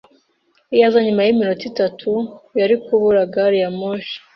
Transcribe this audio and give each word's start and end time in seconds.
Iyo 0.73 0.83
aza 0.87 0.99
nyuma 1.05 1.21
yiminota 1.25 1.63
itanu, 1.71 2.13
yari 2.59 2.75
kubura 2.85 3.21
gari 3.33 3.57
ya 3.63 3.69
moshi. 3.79 4.17